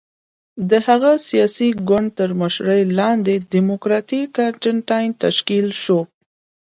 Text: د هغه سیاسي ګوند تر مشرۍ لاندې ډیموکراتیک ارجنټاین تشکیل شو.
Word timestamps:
د 0.69 0.71
هغه 0.87 1.11
سیاسي 1.27 1.69
ګوند 1.89 2.09
تر 2.19 2.29
مشرۍ 2.41 2.81
لاندې 2.99 3.35
ډیموکراتیک 3.53 4.31
ارجنټاین 4.47 5.09
تشکیل 5.23 5.67
شو. 5.83 5.99